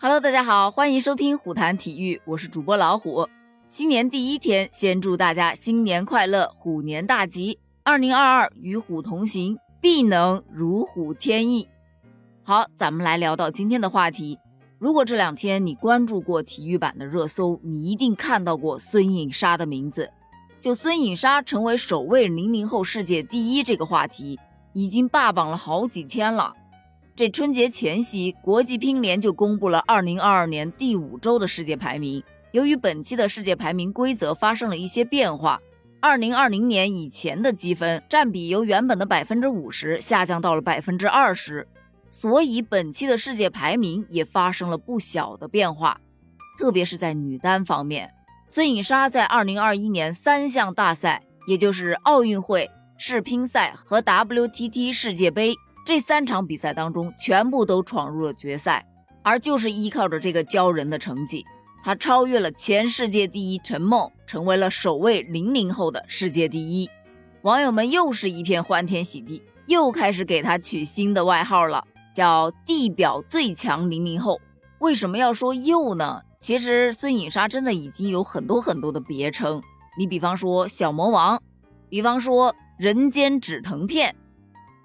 [0.00, 3.28] Hello，大家好，欢迎收听虎谈体育，我是主播老虎。
[3.66, 11.66] 新年第一天，先祝大家新年快乐，虎年大吉，二零二二与虎同行，必能如虎添翼。
[12.44, 14.38] 好，咱们来聊到今天的话题。
[14.78, 20.08] 如果这两天你关注过体育版的热搜，你一定看到过孙颖莎的名字。
[20.60, 24.38] 就孙颖莎成为首位零零后世界第一这个话题，
[24.74, 26.54] 已经霸榜了好几天了。
[27.18, 32.22] 这春节前夕，国际乒联就公布了2022年第五周的世界排名。
[32.52, 35.60] 由于本期的世界排名规则发生了一些变化
[36.00, 41.66] ，2020年以前的积分占比由原本的百分之五十下降到了百分之二十，
[42.08, 46.00] 所以本期的世界排名也发生了不小的变化。
[46.56, 48.14] 特别是在女单方面，
[48.46, 55.56] 孙颖莎在2021年三项大赛，也就是奥运会、世乒赛和 WTT 世界杯。
[55.88, 58.84] 这三场比赛当中，全部都闯入了决赛，
[59.22, 61.46] 而就是依靠着这个骄人的成绩，
[61.82, 66.90] 他超越了前世界第一陈梦，成为了首位零零后的世界第一。
[67.40, 71.82] 网友们又是一片欢天喜地，又开始给他取新的外号了，
[72.12, 74.38] 叫“地表最强零零后”。
[74.80, 76.20] 为什么要说又呢？
[76.36, 79.62] 其实孙颖莎真的已经有很多很多的别称，
[79.98, 81.40] 你比方说小魔王，
[81.88, 84.14] 比方说人间止疼片。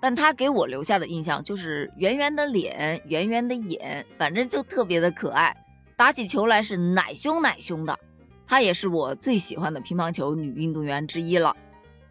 [0.03, 5.55] 但他给我留下的印象就是圆圆的脸，圆圆的眼，反正就特别的可爱，
[5.95, 7.97] 打起球来是奶凶奶凶的。
[8.45, 11.55] 她也是我最喜欢的乒乓球女运动员之一了。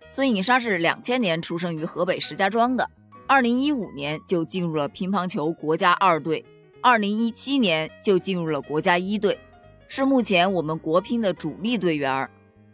[0.09, 2.89] 孙颖莎是两千年出生于河北石家庄的，
[3.27, 6.43] 二零一五年就进入了乒乓球国家二队，
[6.81, 9.39] 二零一七年就进入了国家一队，
[9.87, 12.27] 是目前我们国乒的主力队员。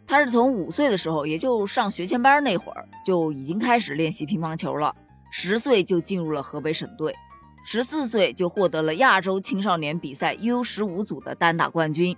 [0.07, 4.95] 她是从五岁的时候，也就上学前班那会儿就已经开始练习乒乓球了。
[5.31, 7.15] 十岁就进入了河北省队，
[7.63, 12.15] 十四岁就获得了亚洲青少年比赛 U 十五组的单打冠军，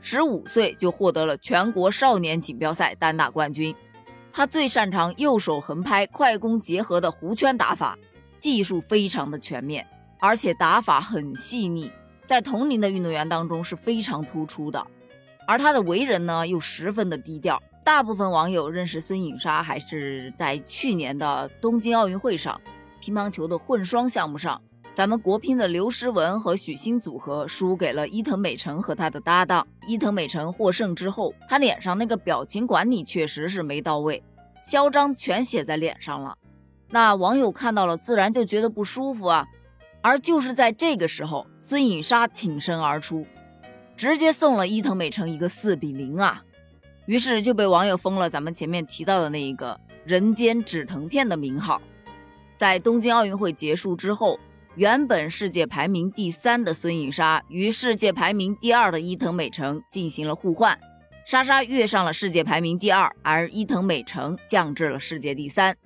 [0.00, 3.74] 十五岁就获得了全国少年锦标赛单打冠军。
[4.32, 7.98] 他最擅长右手横拍快攻结合的弧圈打法，
[8.38, 9.86] 技术非常的全面，
[10.20, 11.90] 而且打法很细腻，
[12.24, 14.86] 在同龄的运动员当中是非常突出的。
[15.46, 17.60] 而他的为人呢，又十分的低调。
[17.82, 22.60] 大部分网友认识孙颖莎还是在去年的东京奥运会上，
[23.00, 24.60] 乒乓球的混双项目上，
[24.92, 29.66] 咱们国乒的刘诗雯和许昕组合输给了伊藤美诚和他的搭档。
[29.86, 34.22] 伊藤美诚获胜之后，他脸上那个表情管理确实是没到位，
[34.62, 36.36] 嚣张全写在脸上了。
[36.90, 39.46] 那网友看到了，自然就觉得不舒服啊。
[40.02, 43.26] 而就是在这个时候，孙颖莎挺身而出，
[43.96, 46.42] 直接送了伊藤美诚一个四比零啊。
[47.10, 51.82] 于是就被网友封了咱们前面提到的那一个人间止疼片的名号。
[52.56, 54.38] 在东京奥运会结束之后，
[54.76, 60.78] 原本世界排名第三的孙颖莎与世界排名第二的伊藤美诚进行了互换，
[61.26, 65.76] 莎莎跃上了世界排名第二，而伊藤美诚降至了世界第三。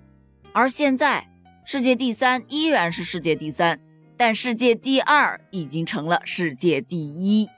[0.52, 1.26] 而现在，
[1.64, 3.80] 世界第三依然是世界第三，
[4.18, 7.48] 但世界第二已经成了世界第一。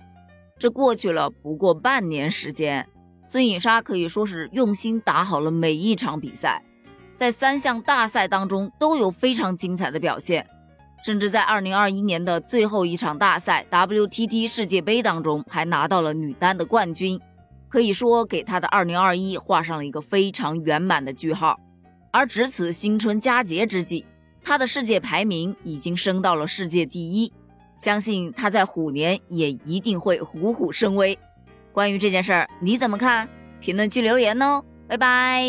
[0.56, 2.86] 这过去了不过半年时间。
[3.28, 6.62] 孙颖莎可以说是用心打好了每一场比赛，
[7.16, 10.46] 在三项大赛当中都有非常精彩的表现，
[11.04, 17.20] 甚至在2021年的最后一场大赛 WTT 世界杯当中还拿到了女单的冠军，
[17.68, 21.58] 可以说给她的2021画上了一个非常圆满的句号。
[22.12, 24.06] 而值此新春佳节之际，
[24.44, 27.32] 她的世界排名已经升到了世界第一，
[27.76, 31.18] 相信她在虎年也一定会虎虎生威。
[31.76, 33.28] 关于这件事儿，你怎么看？
[33.60, 35.44] 评论区留言哦，拜拜。